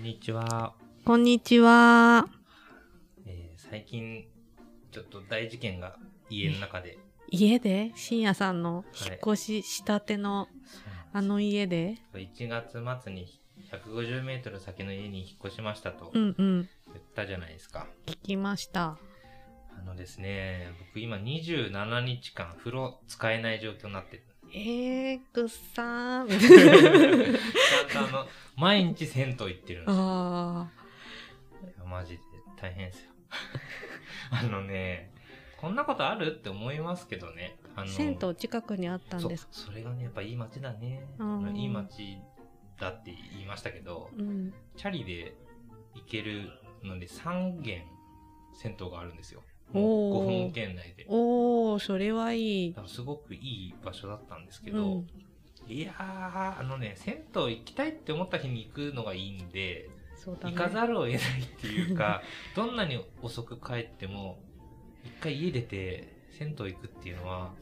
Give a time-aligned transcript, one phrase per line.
[0.00, 0.72] んにちは、
[1.04, 2.26] こんにちは。
[3.26, 4.24] えー最近
[4.90, 5.98] ちょっと大事件が
[6.30, 7.92] 家の中で、家で？
[7.94, 10.48] 深夜さんの引っ越ししたての
[11.12, 16.68] あの家で？1月末に150メートル先の家に引っ越しましたとうんうん。
[16.94, 17.86] 言ったじゃないですか。
[18.06, 18.96] 聞きました。
[19.78, 24.24] あのですね、僕今27日間風呂使えない状況になってる。
[24.52, 30.02] えー、ぐっさーみちたいゃんとあの、毎日銭湯行ってるんですよ。
[30.02, 30.60] な。
[30.62, 30.70] あ
[31.62, 32.20] いやマジで
[32.60, 33.10] 大変ですよ。
[34.32, 35.12] あのね、
[35.56, 37.56] こんなことあるって思いますけどね。
[37.76, 37.84] ああ。
[37.84, 39.52] の銭湯近くにあったんですか？
[39.52, 41.06] そうそれがね、やっぱいい街だね。
[41.18, 42.18] うんいい街
[42.78, 44.52] だって言いましたけど、うん。
[44.76, 45.34] チャリで
[45.94, 46.50] 行ける
[46.82, 47.84] ので3軒
[48.54, 49.42] 銭湯があるんですよ。
[49.72, 51.06] もうおー5分圏内で。
[51.08, 55.08] おー、それはいいすごくいい場所だったんですけど、うん。
[55.68, 60.54] いやー、あのね、銭湯行きたいって思った日に行くのがいいんで、そうだね。
[60.54, 62.22] 行かざるを得ないっていうか、
[62.56, 64.42] どんなに遅く帰っても、
[65.04, 67.52] 一回家出て銭湯行くっていうのは、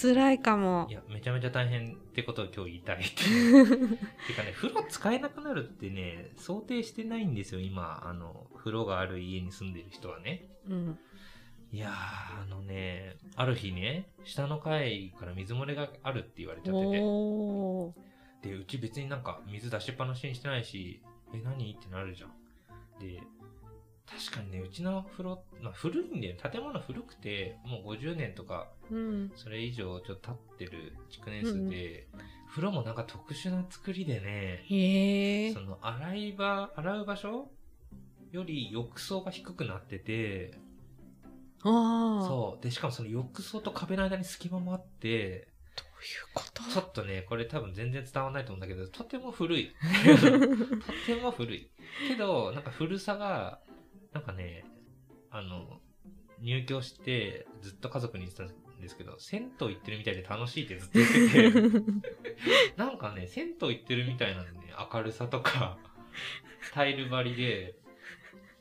[0.00, 0.92] 辛いかもい。
[0.92, 3.88] や、めちゃめちゃ大変ってことを今日言いたいっていう。
[4.26, 8.02] てかね、風呂使えなくなるってね、想定してないんですよ、今。
[8.04, 10.48] あの、風呂がある家に住んでる人はね。
[10.68, 10.98] うん。
[11.74, 16.86] いやー、あのね、ある日ね、下の階から水漏れがあるって言われちゃって
[18.42, 18.48] て。
[18.48, 21.02] で、うち別になんか水出しっぱなしにしてないし、
[21.34, 22.30] え、何ってなるじゃん。
[23.00, 23.20] で、
[24.06, 26.36] 確かにね、うちの風呂、まあ、古いんだよ。
[26.48, 29.32] 建物古くて、もう50年とか、うん。
[29.34, 32.06] それ以上ちょっと経ってる築年数で、
[32.50, 34.62] 風呂もなんか特殊な作りでね、
[35.52, 35.60] そ。
[35.60, 37.48] の洗い場、洗う場所
[38.30, 40.62] より浴槽が低くなってて。
[41.64, 42.62] そう。
[42.62, 46.62] で、しかもその浴槽と壁の間に隙間もあって、どういうこと？
[46.62, 49.72] ちょっとね、これ多分全然伝わらないと思うんだけど、とても古い。
[50.20, 51.70] とても古い。
[52.08, 53.60] けど、なんか古さが、
[54.12, 54.64] なんかね、
[55.30, 55.80] あの、
[56.40, 65.78] 入居してずっと家族に言ってたんですけど、銭湯行ってるみたいで楽しいってずっと言ってて、 なんかね、銭湯行ってるみたいなんでね、明るさとか、
[66.72, 67.74] タイル張りで、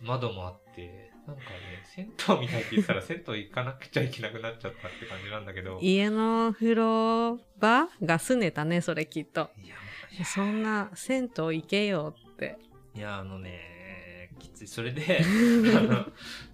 [0.04, 9.50] 窓もあって、なんかね、銭湯みたいって言ったら 銭湯行かなくちゃいけなくなっちゃったって感じなんだけど、い家の風呂場が拗ねたね、それきっと。
[9.62, 9.76] や、
[10.18, 12.58] いやそんな銭湯行けよって。
[12.94, 14.68] いや、あのね、きつい。
[14.68, 15.22] それで、
[15.76, 16.06] あの、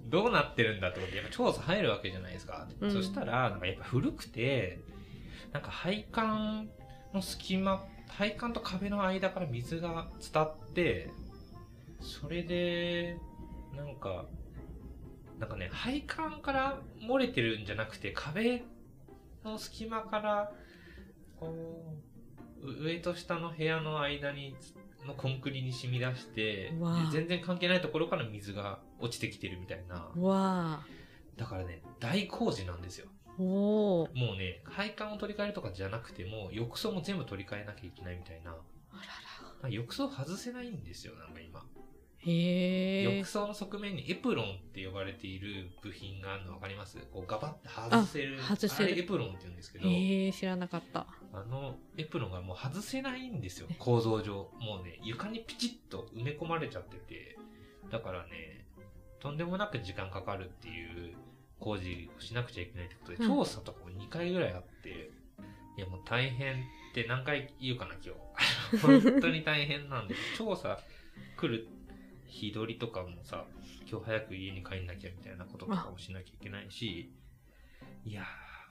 [0.05, 2.67] どうなってるんだってことで、やっぱ調査入るわけじゃないですか。
[2.79, 4.79] うんそしたら、なんかやっぱ古くて、
[5.51, 6.69] なんか配管
[7.13, 11.09] の隙間、配管と壁の間から水が伝って、
[12.01, 13.17] それで、
[13.75, 14.25] なんか、
[15.39, 18.63] なんかね、配管から漏れてるんじゃなくて、壁
[19.43, 20.51] の隙間から、
[21.39, 21.95] こ
[22.61, 24.55] う、う上と下の部屋の間に、
[25.05, 26.73] のコンクリに染み出して、
[27.11, 30.11] 全然関係ないところから水が落ちてきてるみたいな。
[31.37, 33.07] だからね、大工事なんですよ。
[34.13, 38.51] もうね、配管を取り替えるとかじゃなくても、浴槽も全部取り替えなきゃいけないみたいな。
[38.51, 38.59] あら
[39.61, 41.65] まあ浴槽外せないんですよ、なんか今。
[42.25, 43.25] 浴。
[43.25, 46.97] 槽の側面にエプロンって呼ばれている部品があるの分かります？
[47.13, 48.39] こうガバッて外せる。
[48.41, 49.85] あ外せるエプロンって言うんですけど、
[50.37, 51.07] 知らなかった。
[51.31, 54.49] あのエプロンがもう外せないんですよ、構造上。
[54.59, 57.37] もうね、床にピチッと埋め込まれちゃってて、
[57.91, 58.65] だからね、
[59.19, 61.15] とんでもなく時間かかるっていう
[61.59, 65.11] 工事をしなくちゃいけないってことで、うん調査とかも2回ぐらいあって、
[65.77, 66.57] いやもう大変っ
[66.93, 68.13] て何回言うかな、今
[68.71, 68.79] 日。
[68.81, 70.79] 本当に大変なんで、調査
[71.37, 71.67] 来る
[72.29, 73.45] 日取りとかもさ、
[73.89, 77.11] 今日早く家に帰んなきゃみたいなこととかもしなきゃいけないし、
[78.05, 78.23] いや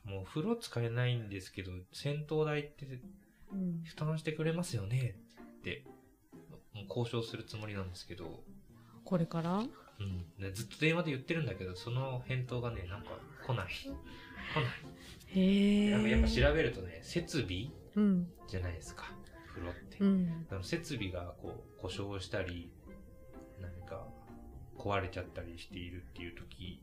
[0.07, 3.01] ー、もう風呂使えないんですけど、銭湯代って
[3.53, 3.83] うん。
[3.85, 5.17] 負担してくれますよね
[5.59, 5.85] って、
[6.75, 8.43] もう交渉するつもりなんですけど、
[9.05, 9.59] これから？
[9.59, 13.67] うん、ねずっと電話で言ってるんだけど、その返答がね、なんか来ない。
[13.73, 13.95] 来ない。
[15.29, 15.91] へえ。
[15.93, 18.29] なんかやっぱ調べるとね、設備うん。
[18.47, 19.11] じゃないですか、
[19.49, 19.97] 風呂って。
[20.01, 20.47] うん。
[20.51, 22.71] あの設備がこう故障したり、
[24.79, 26.81] 壊れちゃったりしているっていう時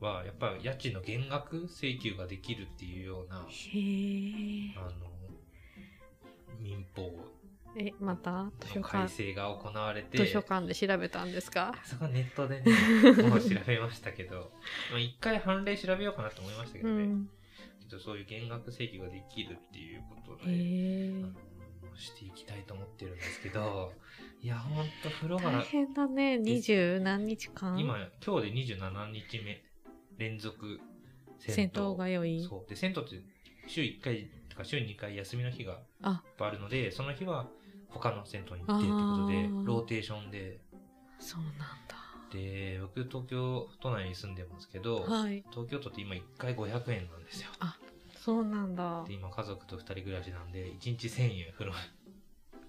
[0.00, 3.36] は、やっぱ家賃の減額請求ができるっていうような。
[3.38, 3.40] あ
[4.98, 5.08] の、
[6.60, 7.12] 民法
[7.76, 8.50] え、また？
[8.60, 11.74] 図書の改館、正が行われて、図書館で調べたんですか？
[11.84, 12.72] そこはネットでね、
[13.28, 14.50] もう調べましたけど、
[14.90, 17.26] まあ一回判例調べようかなと思いましたけどね、うん。
[17.80, 21.22] ちょっとそういう減額請求ができるっていうことへで、
[21.96, 23.92] していきたいと思ってるんですけど、
[24.40, 26.38] いや、ほんと風呂大が、変だね。
[26.38, 27.78] 二十何日間。
[27.78, 29.64] 今、今日で27日目、
[30.16, 30.80] 連続
[31.38, 32.44] 銭湯通い。
[32.44, 32.68] そう。
[32.68, 33.22] で、銭湯って
[33.66, 37.48] 週1回とか週2回休みの日があ、あるので、その日は
[37.88, 40.60] 他の銭湯に行ってってことでローテーションで
[41.18, 41.78] そうなん
[42.30, 45.12] で僕東京都内に住んでますけど、だ。
[45.12, 45.44] はい。
[45.50, 47.48] 東京都って今1回500円なんですよ
[48.14, 49.14] そうなんだで。
[49.14, 51.72] 今家族と2人暮らしなんで1日1000円風呂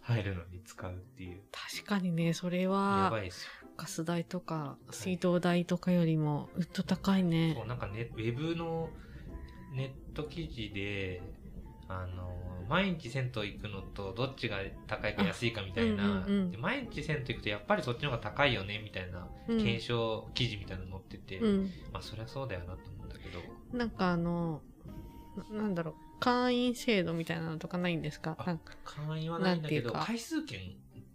[0.09, 1.41] 入るのに使うっていう。
[1.51, 3.49] 確かにね、それやはばいですよ。
[3.77, 7.53] ガス代とか水道代とかよりもうっと高いね。
[7.55, 7.67] そう。
[7.67, 8.89] なんかねウェブの
[9.73, 11.21] ネット記事で
[11.87, 14.57] あの毎日銭湯行くのとどっちが
[14.87, 16.51] 高いか安いかみたいな、あうんうんうん。
[16.51, 19.57] で毎日銭湯行くとやっぱりそっちの方が高いよねみたいなうん。
[19.57, 21.71] 検証記事みたいなの載ってて、うん。
[21.93, 23.77] まあそりゃそうだよなと思うんだけど。
[23.77, 24.61] なんかあの、
[25.51, 28.35] ななんだろう、会員制度みたいなのとかないんですか？
[28.39, 28.73] あなんか。
[28.83, 30.17] 会員はないんだけどなんていうか。
[30.17, 30.59] 回数券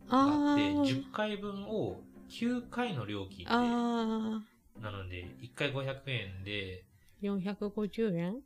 [0.09, 0.83] あがあってー。
[0.83, 4.41] 10回分を9回の料金であ
[4.81, 8.37] なので1回500円でー、450円？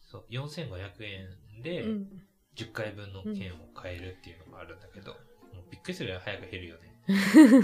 [0.00, 2.22] そう4500円でうん。
[2.54, 6.94] 10回分の券を買えるっていうのがあるんだけど、もうびっくりするぐらい早く減るよね。
[7.08, 7.62] 2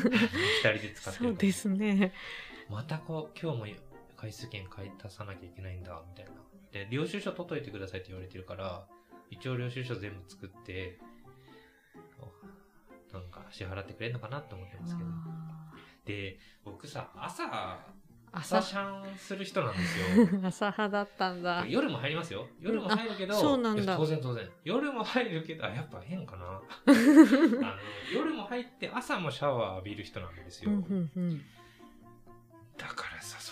[0.63, 2.13] 人で使ってるそうですね。
[2.71, 3.67] またこう今日も
[4.17, 6.31] 回数券買い足さなきゃいけないんだみたいな
[6.73, 8.87] で領収書取っといてくださいって言われてるから
[9.31, 10.99] 一応領収書全部作って
[13.13, 15.09] なんか支払ってくれるのかなって思ってますけど。
[15.09, 15.59] あ
[16.05, 17.49] で僕さ朝ー
[18.31, 18.59] 朝。
[18.59, 20.29] 朝シャンする人なんですよ。
[20.45, 21.65] 朝派だったんだ。
[21.67, 22.47] 夜も入りますよ。
[22.61, 23.97] 夜も入るけど、あそうなんだ。
[23.97, 24.47] 当然当然。
[24.65, 26.45] 夜も入るけどあやっぱ変かな。
[26.55, 26.61] あ
[26.93, 27.79] の
[28.15, 31.45] 夜も入って朝もシャワー浴びる人なんですよ、うんうんうん。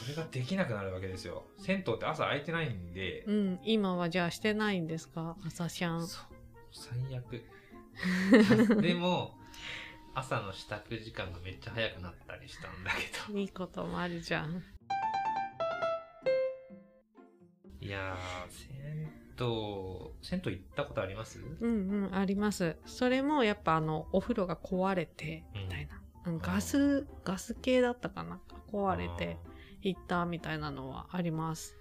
[0.06, 1.42] それができなくなるわけですよ。
[1.58, 5.36] 銭湯って朝空いてないんで、うん、今はじゃあしてないんですか？
[5.46, 6.06] 朝シャン。
[6.06, 6.24] そう。
[6.70, 7.42] 最悪。
[8.80, 9.36] でも
[10.14, 13.38] 朝の支度時間がめっちゃ早くなったりしたんだけど。
[13.38, 14.62] いいこともあるじゃん。
[17.80, 21.40] いやー銭湯銭湯行ったことあります？
[21.60, 22.76] うんうん、あります。
[22.86, 26.00] それもやっぱあの、お風呂が壊れて、みたいな。
[26.26, 26.38] うん。
[26.38, 28.40] ガス、ガス系だったかな？
[28.72, 29.38] 壊れて
[29.88, 31.76] 行ったみたいなのはあります。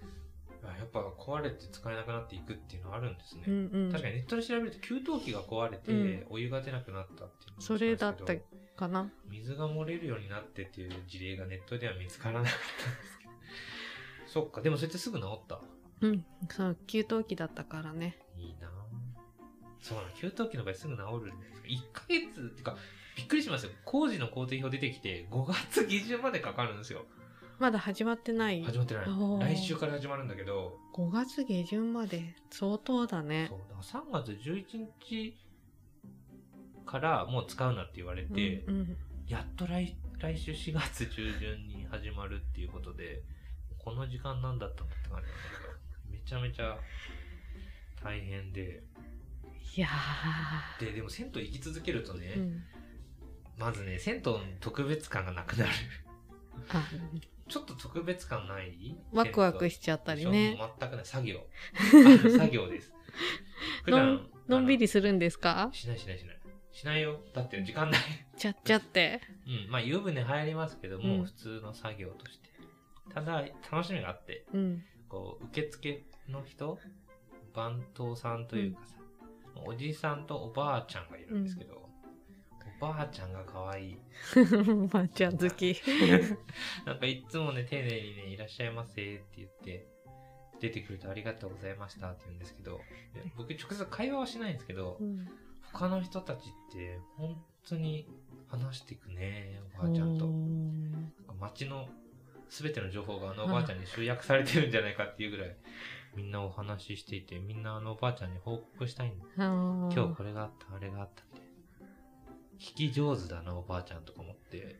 [0.62, 3.90] やっぱ壊れて使えなくなっていくっていうのはあるんですね、うんうん。
[3.90, 8.34] 確かにネットで調べると給湯器が壊れて、うんお湯が出なくなったっていうのをそれだった
[8.76, 13.30] かな水が漏れるようになってっていう事例がネットでは見つからなかったんですけど
[14.26, 15.60] そっかでもそれってすぐ治った？
[16.00, 16.24] うん。
[16.50, 18.18] そう、給湯器だったからね。
[18.36, 18.70] いいなぁ
[19.80, 22.76] そうなの給湯器の場合すぐ治るんですか？1ヶ月っていうか
[23.16, 27.04] びっくりしますよ工事の工程表出てきて5月下旬までかかるんですよ
[27.58, 28.62] まだ始まってない。
[28.62, 33.58] 始まってない来週から始まるんだけど5月下旬まで相当だねそう。
[33.58, 35.36] だから3月11日
[36.84, 38.96] からもう使うなって言われて、うんうん
[39.28, 43.22] やっと来来週4月中旬に始まるっていうことで、
[43.76, 45.26] この時間なんだったのって感じなんだ
[46.06, 46.78] けど、めちゃめちゃ
[48.02, 48.82] 大変で、
[49.76, 49.88] いや
[50.80, 52.40] で、でも銭湯行き続けるとね、ー。
[52.40, 52.62] うん。
[53.58, 55.72] まずね、銭湯の特別感がなくなる。
[56.70, 56.88] あ、
[57.48, 58.96] ちょっと特別感ない？
[59.12, 60.56] ワクワクしちゃったりね。
[60.80, 61.04] 全くない。
[61.04, 61.40] 作業。
[62.26, 62.92] あ作業です。
[63.84, 65.66] 普の段ん、のんびありするんですか？
[65.66, 66.40] のしないしないしない。
[66.72, 67.20] しないよ。
[67.32, 68.00] だって時間ない。
[68.36, 69.20] ちゃっちゃって。
[69.46, 69.70] うん。
[69.70, 72.50] まあ湯船入りますけども、うん普通の作業として。
[73.14, 73.42] ただ、
[73.72, 74.84] 楽しみがあって、うん。
[75.08, 76.78] こう、受付の人、
[77.54, 78.96] 番頭さんというかさ、
[79.64, 81.85] おじさんとおばあちゃんがいるんですけど、お
[82.80, 83.98] ばあちゃんが可愛い。
[84.90, 85.76] ばあちゃん好き。
[86.84, 89.86] なんかいつもね、丁寧にね、いらっしゃいませって言って、
[90.60, 92.80] 出てくるとありがとうございましたって言うんですけど、
[93.14, 95.28] で僕直接会話はしないんですけどう、ん
[95.72, 97.36] 他の人たちって本
[97.68, 98.08] 当に
[98.46, 100.28] 話していくね、おばあちゃんとお。
[100.28, 101.06] ー
[101.38, 101.88] 街の
[102.48, 105.56] 全ての情報があのおばあちゃんに集約されてるんじゃないかっていうぐらい、
[106.14, 111.25] みんなお話ししていて、みんなあのおばあちゃんに報告したいん今日これがあった、あれがあった
[112.74, 114.76] き上手だな、おばあちゃんとか思って、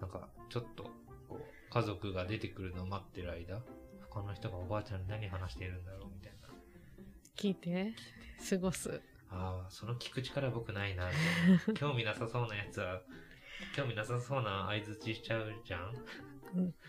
[0.00, 0.84] なんか、ちょっと、
[1.28, 3.60] こう、家族が出てくるのを待ってる間、
[4.08, 6.48] 他の人がおばあちゃんに何話しているんだろうみたいな。
[7.36, 7.94] 聞いて。
[8.48, 9.00] 過ごす。
[9.30, 11.08] ああ、その聞く力僕ないな。
[11.74, 13.02] 興味なさそうなやつは、
[13.76, 15.94] 興味なさそうな相づちしちゃうじゃん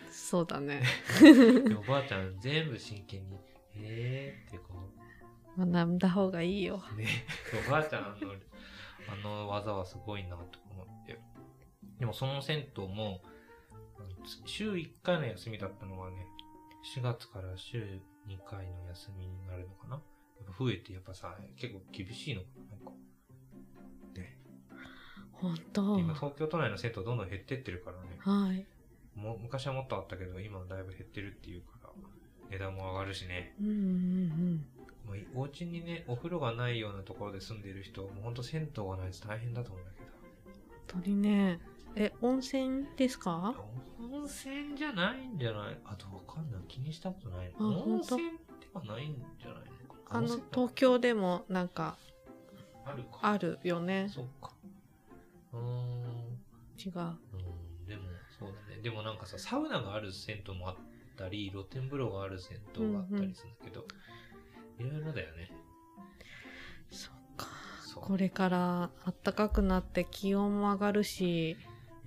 [0.10, 0.82] そうだね。
[1.22, 3.40] でおばあちゃん全部真剣に、へ
[3.76, 4.90] えってこ
[5.58, 6.82] 学んだ方がいいよ。
[6.94, 7.08] う、ね、
[7.68, 8.34] おばあちゃんの
[9.08, 11.20] あの技はすごいなと思って。
[12.00, 13.22] でもその銭湯も、
[14.46, 16.26] 週1回の休みだったのがね、
[16.96, 20.02] 4月から週2回の休みになるのかなや
[20.44, 22.92] っぱ増えてやっぱさ、結構厳しいのかななんか。
[24.16, 24.38] ね。
[25.32, 26.00] 本当。
[26.00, 28.18] 今東京都内の銭湯どんどん減ってってるからね。
[28.20, 28.66] はい。
[29.16, 31.90] もう昔はもっとあったけど、今はだいぶ減ってるっていうから、
[32.50, 33.56] 値段も上がるしね。
[33.60, 34.66] うんうん
[35.06, 40.06] もうお家にね、お風呂がないようなところで住んでいる人、もうほんと銭湯がないと大変だと思うんだけど。
[40.94, 41.60] 本当にね。
[41.96, 43.54] え、温泉ですか？
[44.00, 45.78] 温泉じゃないんじゃない？
[45.84, 46.62] あとわかんない。
[46.68, 47.52] 気にしたことない。
[47.54, 48.38] あ温泉で
[48.74, 49.64] はないんじゃない
[50.14, 51.98] あの、東京でもなんか
[52.86, 53.20] あるか。
[53.22, 54.10] あるよね。
[54.10, 54.54] そっか。
[55.54, 56.02] うーん。
[56.78, 57.00] 違う。
[57.00, 58.04] うん、でも、
[58.40, 58.82] そうだね。
[58.82, 60.76] でもなんかさ、サウナがある銭湯もあっ
[61.18, 63.86] たり、露天風呂がある銭湯があったりするんだけど、
[64.80, 65.52] いろいろだよね。
[66.90, 67.48] そっか。
[67.82, 68.04] そう。
[68.04, 68.90] これから
[69.24, 71.56] 暖かくなって気温も上がるし、い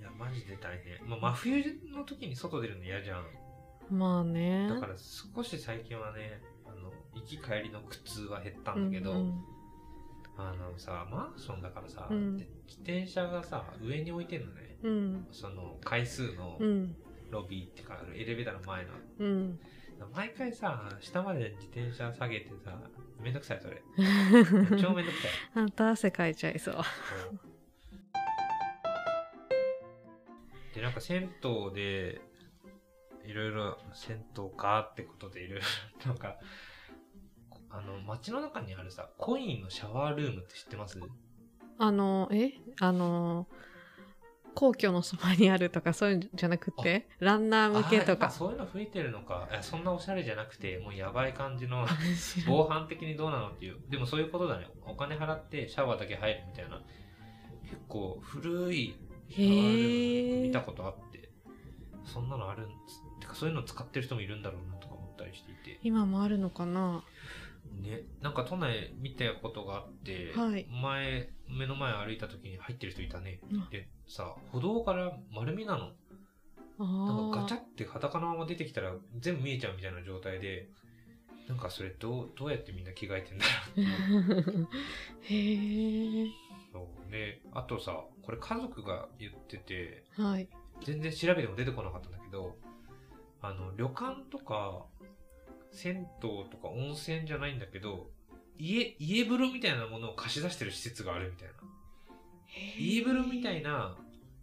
[0.02, 1.09] や、マジで大変。
[1.09, 3.25] まあ、真冬の時に外出るの嫌じゃん。
[3.90, 4.68] まあね。
[4.68, 9.44] だから少し最近はね、あの、行き帰りの苦痛は減ったんだけど、うんうん
[10.37, 14.76] あのさ、マンションだからさ、うんで自転車がさ、上に置いてんのね。
[14.83, 15.26] うん。
[15.30, 16.97] その回数のうん。
[17.30, 18.90] ロビーってか、エレベーターの前の。
[19.21, 19.59] うん。
[20.13, 22.79] 毎回さ、下まで自転車下げてさ、
[23.21, 23.83] めんどくさい、それ。
[24.81, 25.31] 超めんどくさい。
[25.55, 26.77] あんた汗かいちゃいそう。
[30.75, 32.21] で、なんか銭湯で、
[33.25, 35.67] いろいろ銭湯かってことでいろいろ、
[36.07, 36.37] なんか、
[37.71, 41.01] あの、街の中にあるさ、コインのシャワールームって知ってます？
[41.79, 42.53] あの、え？
[42.81, 43.49] あの、
[44.54, 48.26] 皇居のそばにあるとかそういうんじゃなくて、ランナー向けとか。
[48.26, 49.49] あそういうの増えてるのか。
[49.61, 51.87] そんなおしゃれじゃなくて、もうやばい感じの、
[52.46, 53.78] 防犯的にどうなのっていう。
[53.88, 54.68] でもそういうことだね。
[54.87, 56.80] お金払ってシャワーだけ入るみたいな。
[57.64, 58.94] 結構古い
[59.28, 61.30] シャワールームへー見たことあって、
[62.04, 63.02] そんなのあるんです。
[63.20, 65.80] てかそういうの使ってる人もいるんだろうなとか思ったりしていて。
[65.82, 67.02] 今もあるのかな？
[67.83, 73.71] ね、なんか都内見たことがあって、はい前、目の前歩いた時に入ってる人いたねうん。
[73.71, 75.90] で、さ、歩道から丸見なの。
[76.76, 77.61] あなんかガチャあ。
[77.61, 80.69] って裸のまま出てきたら全部見えちゃうみたいな状態で、
[81.49, 83.45] なんかそれどう、どうやってみんな着替えてんだ
[83.76, 84.66] ろうっ
[85.26, 86.28] て へえ。
[86.73, 87.40] そうね。
[87.52, 90.49] あとさ、これ家族が言ってて、はい。
[90.83, 92.57] 全然調べても出てこなかったんだけど、
[93.43, 94.87] あの、旅館とか、
[95.75, 98.11] 銭湯とか温泉じゃないんだけど、
[98.59, 101.54] 家、家風呂みたいなものを貸し出してる施設があるみたいな。
[102.78, 103.97] 家風呂みたいな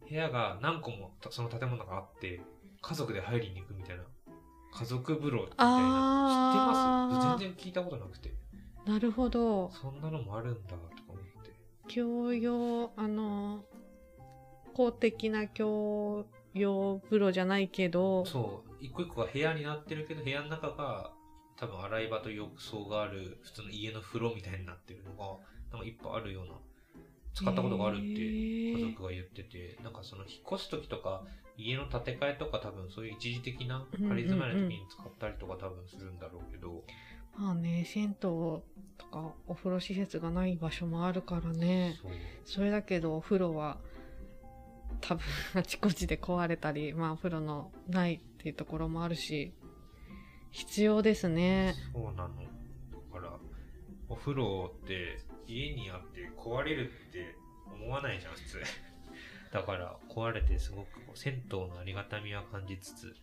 [0.07, 2.41] 部屋が何個もその建物があって、
[2.81, 4.03] 家族で入りに行くみたいな。
[4.73, 6.31] 家族風呂みたいな。
[6.31, 7.39] 知ってます？
[7.39, 8.33] 全然聞いたことなくて。
[8.85, 9.71] なるほど。
[9.71, 11.23] そんなのもあるんだとか思っ
[11.87, 11.93] て。
[11.93, 13.63] 共用、あの、
[14.73, 21.11] 公的な共用風呂じゃないけど、そう、一個一個が部屋になってるけど、部屋の中が
[21.61, 25.37] 多分洗い場と浴槽がある普通の家の風呂みたいになってるのが、
[25.71, 26.53] なんかいっぱいあるような、
[27.35, 31.23] 使ったことがあるって家族が言ってて、なんかその引っ越す時とか、
[31.57, 36.83] 家の建て替えとか多分そういう一時的な仮住まいの時に使ったりとか多分するんだろうけど、
[37.37, 38.63] まあね、銭湯と
[39.11, 41.99] かお風呂施設がない場所もあるからね。
[42.43, 43.77] それだけどお風呂は
[44.99, 49.53] 多分あちこちで壊れたり、まあお風呂のないっていうところもあるし、
[50.51, 51.73] 必要ですね。
[51.93, 52.29] そうなの。
[52.29, 53.37] だから、
[54.09, 57.35] お風呂って家にあって壊れるって
[57.73, 58.61] 思わないじゃん、普通。
[59.51, 63.15] だから、壊れてすごく銭湯のありがたみは感じつつ。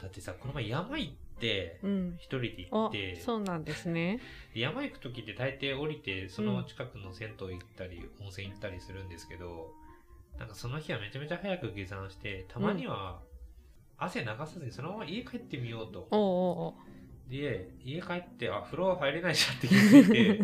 [0.00, 2.16] だってさ、この前山行って、うん。
[2.18, 4.20] 一人で行おって、、そうなんですね。
[4.54, 9.72] で山行く時って大抵降りて、その近くの銭湯行ったり、温泉行ったりするんですけど、
[10.38, 13.20] なんかその日はめちゃめちゃ早く下山して、たまには
[13.98, 16.08] 汗流さずにそのまま家帰ってみようと。
[16.10, 16.20] おう
[16.68, 20.40] おうで、家帰って、あ、風呂入れないじゃんって気づいて、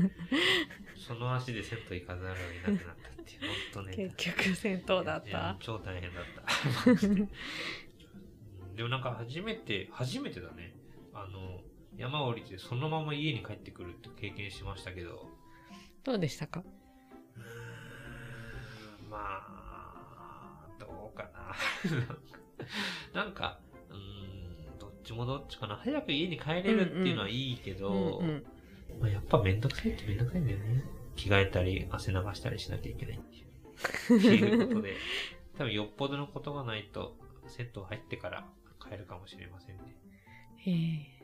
[1.07, 2.35] その足で銭湯行かざるを
[2.67, 3.41] 得なくなったっていう、
[3.75, 4.15] ほんとね。
[4.19, 5.57] 結局銭湯だった。
[5.61, 6.45] 超大変だった。
[8.77, 10.75] でもなんか初めて、初めてだね。
[11.15, 11.61] あの、
[11.97, 15.31] 山降りてそのまま家に帰ってくるって経験しましたけど、
[16.03, 16.63] どうでしたか？
[19.09, 21.55] まあ、どうかな。
[23.15, 25.77] なんか、うーん、どっちもどっちかな。
[25.77, 28.47] 早く家に帰れるっていうのはいいけど、うんうん。
[29.01, 30.85] まあ、やっぱめんどくさいってめんどくさいんだよね。
[31.17, 33.45] 着替えたり、汗流したりしなきゃいけないっていう。
[34.19, 34.97] っていうことで、
[35.59, 37.17] 多分よっぽどのことがないと、
[37.47, 38.47] 銭湯入ってから
[38.81, 39.97] 帰るかもしれませんね。
[40.59, 41.15] へえ。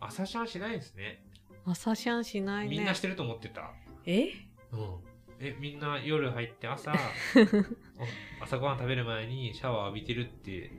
[0.00, 1.24] 朝シャンしないんですね。
[1.64, 2.76] 朝シャンしないね。
[2.76, 3.72] みんなしてると思ってた。
[4.04, 4.28] え？
[4.72, 5.05] うん。
[5.40, 6.96] え、みんな夜入って朝、お
[8.44, 10.70] 朝ごはん食べる前にシャワー浴びてるって、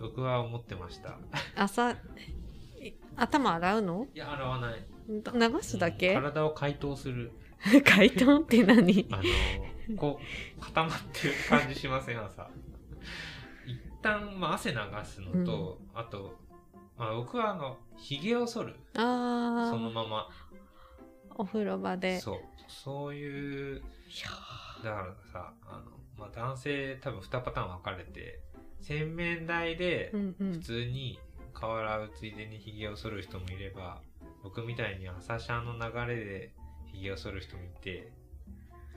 [0.00, 1.18] 僕は思ってました。
[1.56, 1.90] 朝、
[2.80, 4.06] え頭洗うの？
[4.14, 4.84] いや、洗わない。
[5.08, 5.22] 流
[5.62, 7.32] すだけ、体を解凍する。
[7.84, 9.06] 解凍って何？
[9.10, 10.20] あの、こ
[10.58, 12.48] う、固まってる感じしません、朝。
[13.66, 16.38] 一旦、まあ、汗流すのと、あと、
[16.96, 18.76] まあ、僕はあの、髭を剃る。
[18.96, 20.28] あそのあ、まま。
[21.36, 22.20] お風呂場で。
[22.20, 22.38] そう。
[22.68, 23.82] そういう、
[24.82, 28.40] だからさ、あの、まあ、男性多分2パターン分かれて、
[28.80, 30.12] 洗面台で。
[30.38, 31.18] 普通に
[31.52, 34.00] 顔洗うついでに髭を剃る人もいれば、
[34.42, 36.52] 僕みたいに朝シャンの流れで
[36.92, 38.12] 髭を剃る人もいて、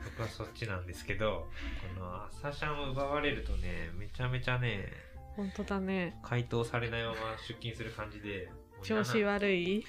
[0.03, 1.47] 僕はそっちなんですけど、
[1.95, 4.91] この朝シャンを奪われるとね、めちゃめちゃね、
[5.35, 6.19] 本当だね。
[6.23, 7.15] 回答されないまま
[7.47, 8.49] 出勤する感じで、
[8.83, 9.79] 調子悪い？
[9.79, 9.83] い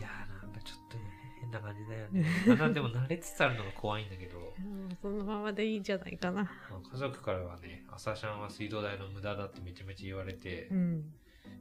[0.00, 1.04] やーなんかちょっとね、
[1.46, 2.24] 変な感じだよね。
[2.56, 6.42] だでも慣れつつあるのが怖いんだけど、うんそのままでいいんじゃないかな。
[6.42, 6.50] ま
[6.84, 11.04] あ家族からはね、朝シャンは水道代の無駄だってめちゃめちゃ言われて、うん。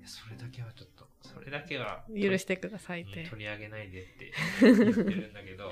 [0.06, 3.28] それだけはちょっと、それだけは許してくださいっうんて。
[3.30, 5.72] 取り上げないでって 言ってるんだけど、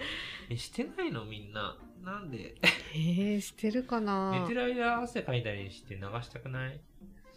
[0.50, 1.78] え、してないのみんな。
[2.04, 2.56] なんで？
[2.94, 6.80] えー、してるかな寝てる間汗かいたりして流したくない？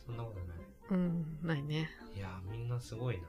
[0.04, 0.59] そんなことない。
[0.90, 1.88] うん、ないね。
[2.14, 3.28] いやー、みんなすごいな。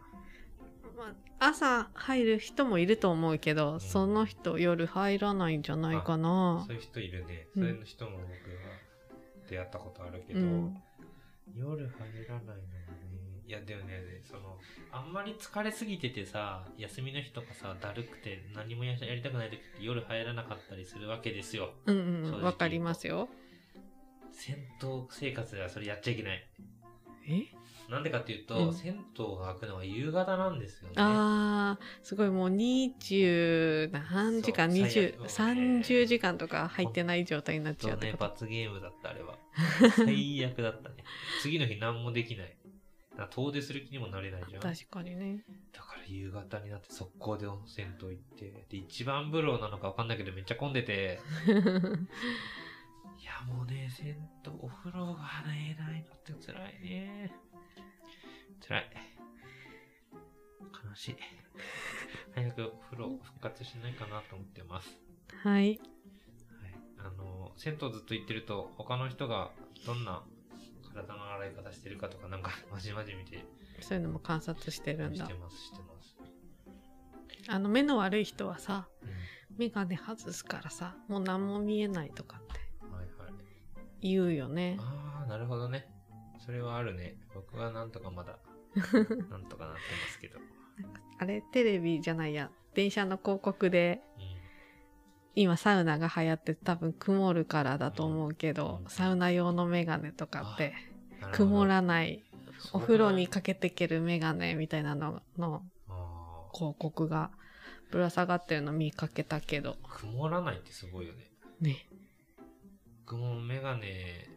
[0.98, 7.48] まあ、朝入る人もいると思うけど、んその人夜入らないんじゃないかなそういう人いるね。
[7.56, 8.28] うんそういう人も僕は
[9.50, 10.78] 出会ったことあるけど、うん。
[11.56, 12.68] 夜入らないのがね。
[13.48, 14.58] いや、でもね、その、
[14.92, 21.70] あんまり疲れすぎててさ、休みの日とかさ、だるくて何もややりたくない時って夜入らなかったりするわけですよ。
[21.86, 23.30] うんうん、わかりますよ。
[24.34, 26.46] 銭湯生活ではそれやっちゃいけない。
[27.30, 27.67] え？
[27.90, 30.94] なんでかっていうと、うん銭湯が開くのは夕方なんですよね。
[30.98, 38.30] あー、すごいもう20何時間、そう20、最悪もうね30時間とか入ってない状態になっちそうね、ゃうってこと。
[38.30, 39.38] 罰ゲームだった、あれは。
[39.96, 41.04] 最悪だったね。
[41.42, 42.58] 次の日何もできない。
[43.12, 44.62] だから遠出する気にもなれないじゃん。
[44.62, 45.44] だ確かにね。
[45.88, 51.50] から夕方になって速攻で温泉湯行って、で、一番風呂なのかわかんないけどめっちゃ混んでて、 い
[53.24, 54.16] やもうね、銭湯、
[54.60, 57.32] お風呂がね、ないのって辛いね。
[58.68, 58.90] 辛い。
[60.90, 61.16] 悲しい。
[62.36, 64.90] 早くお風呂復活しないかなと思ってます。
[65.44, 65.64] はい。
[65.64, 65.80] はい。
[67.00, 69.52] あの、銭湯ずっと行ってると、他の人が
[69.86, 70.24] どんな
[70.94, 73.46] 体の洗い方してるかとか、なんか、 まじまじ見て、
[73.80, 75.34] そういうのも観察してるんだして。
[75.36, 76.18] ます、してます。
[77.48, 79.10] あの、目の悪い人はさ、うん。
[79.58, 82.60] メガネ外すからさ、もう何も見えないとかって
[82.94, 83.34] はいはい。
[84.02, 84.78] 言うよね。
[84.80, 85.90] ああ、なるほどね。
[86.40, 87.18] それはあるね。
[87.34, 88.40] 僕はなんとかまだ、
[89.30, 90.40] なんとかなってますけど。
[91.20, 94.22] あれ、テレビじゃないや、電車の広告で、う
[95.36, 100.74] 今サウナが流行って多分曇るからだと思うけど、うんサウナ用のメガネとかって、
[101.32, 102.24] 曇らない、
[102.74, 107.32] お風呂にかけていけるメガネみたいなののあ広告が
[107.92, 109.78] ぶら下がってるの見かけたけど。
[109.84, 111.32] ー曇らないってすごいよね。
[111.62, 111.88] ね。
[113.06, 114.28] 僕もメガネ、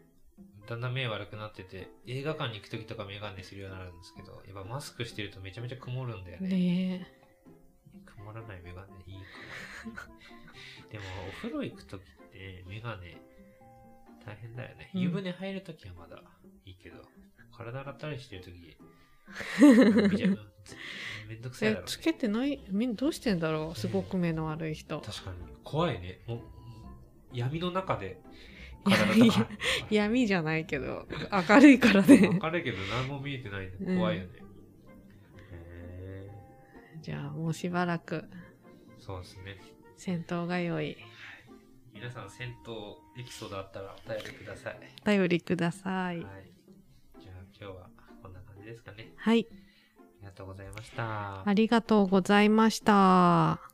[0.71, 6.49] だんだん目悪くなってて、映画館に行くときとかメガネするようになるんですけど、やっぱマスクしてるとめちゃめちゃ曇るんだよね。
[6.49, 7.09] ね
[8.07, 9.15] 曇らないメガネいい
[9.97, 10.15] かも。
[10.93, 13.17] でも、お風呂行くときってメガネ
[14.25, 14.93] 大変だよね。
[14.95, 16.23] うん湯船入るときはまだ
[16.65, 17.03] いいけど、
[17.51, 18.77] 体洗ったりしてるとき、
[21.29, 21.91] めんどくさいえだろう、ね。
[21.91, 22.61] つけてない？
[22.71, 23.79] みんどうしてんだろう？
[23.79, 25.01] すごく目の悪い人。
[25.01, 25.37] 確かに。
[25.65, 26.21] 怖いね。
[26.29, 26.41] もう、
[27.33, 28.21] 闇の中で
[28.85, 29.49] 体とか。
[29.91, 31.07] 闇じゃないけど、
[31.49, 32.39] 明るいからね。
[32.43, 34.31] 明るいけど何も見えてないん怖いよね。
[35.53, 36.31] へ
[37.01, 38.25] じゃあもうしばらくー
[38.99, 39.61] そうですね。
[39.97, 40.97] 戦闘が良い。
[41.93, 44.79] 皆さん、銭湯エピソードあったらお便りください。
[45.05, 46.19] お便りください。
[46.19, 46.53] はい。
[47.21, 47.91] じゃあ今日は
[48.23, 49.13] こんな感じですかね。
[49.17, 49.47] はい。
[49.51, 49.55] あ
[50.21, 51.49] りがとうございました。
[51.49, 53.70] ありがとうございました。